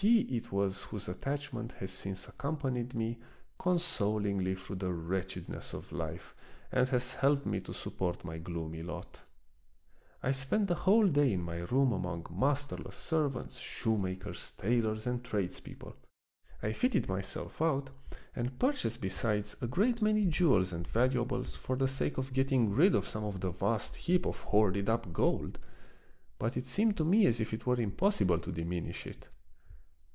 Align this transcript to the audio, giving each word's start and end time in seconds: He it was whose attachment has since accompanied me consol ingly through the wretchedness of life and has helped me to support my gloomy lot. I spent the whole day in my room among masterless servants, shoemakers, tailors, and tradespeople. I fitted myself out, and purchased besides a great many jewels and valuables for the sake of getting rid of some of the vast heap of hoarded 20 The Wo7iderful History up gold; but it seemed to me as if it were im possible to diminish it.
He 0.00 0.20
it 0.36 0.52
was 0.52 0.82
whose 0.84 1.08
attachment 1.08 1.72
has 1.80 1.90
since 1.90 2.28
accompanied 2.28 2.94
me 2.94 3.18
consol 3.58 4.22
ingly 4.22 4.56
through 4.56 4.76
the 4.76 4.92
wretchedness 4.92 5.72
of 5.72 5.90
life 5.90 6.36
and 6.70 6.88
has 6.90 7.14
helped 7.14 7.44
me 7.44 7.58
to 7.62 7.74
support 7.74 8.24
my 8.24 8.38
gloomy 8.38 8.84
lot. 8.84 9.22
I 10.22 10.30
spent 10.30 10.68
the 10.68 10.76
whole 10.76 11.08
day 11.08 11.32
in 11.32 11.42
my 11.42 11.62
room 11.62 11.90
among 11.90 12.26
masterless 12.30 12.94
servants, 12.94 13.58
shoemakers, 13.58 14.52
tailors, 14.56 15.04
and 15.04 15.24
tradespeople. 15.24 15.96
I 16.62 16.72
fitted 16.74 17.08
myself 17.08 17.60
out, 17.60 17.90
and 18.36 18.56
purchased 18.56 19.00
besides 19.00 19.56
a 19.60 19.66
great 19.66 20.00
many 20.00 20.26
jewels 20.26 20.72
and 20.72 20.86
valuables 20.86 21.56
for 21.56 21.74
the 21.74 21.88
sake 21.88 22.18
of 22.18 22.32
getting 22.32 22.70
rid 22.70 22.94
of 22.94 23.08
some 23.08 23.24
of 23.24 23.40
the 23.40 23.50
vast 23.50 23.96
heap 23.96 24.26
of 24.26 24.38
hoarded 24.42 24.86
20 24.86 24.86
The 24.86 24.92
Wo7iderful 24.92 24.94
History 24.94 25.10
up 25.10 25.12
gold; 25.12 25.58
but 26.38 26.56
it 26.56 26.66
seemed 26.66 26.96
to 26.98 27.04
me 27.04 27.26
as 27.26 27.40
if 27.40 27.52
it 27.52 27.66
were 27.66 27.80
im 27.80 27.90
possible 27.90 28.38
to 28.38 28.52
diminish 28.52 29.04
it. 29.04 29.26